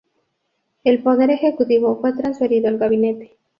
[0.83, 3.37] El poder ejecutivo fue transferido al gabinete.